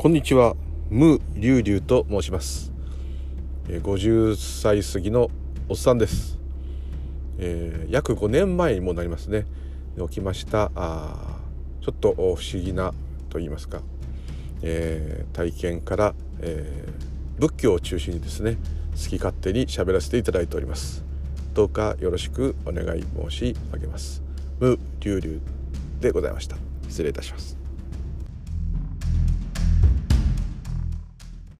[0.00, 0.54] こんにちは。
[0.90, 2.70] ムリュウリュウと申します。
[3.66, 5.28] 50歳過ぎの
[5.68, 6.38] おっさんです、
[7.36, 9.44] えー、約5年前にもなりますね。
[9.98, 10.70] 起きました。
[10.76, 11.40] あ
[11.80, 12.94] ちょっと不思議な
[13.28, 13.80] と言いますか、
[14.62, 18.56] えー、体験から、えー、仏教を中心にですね
[18.92, 21.04] 好き勝手に喋らせていただいております。
[21.54, 24.22] どうかよろしくお願い申し上げます。
[24.60, 25.40] ムリュウリュウ
[26.00, 26.56] でございました。
[26.88, 27.67] 失礼いたします。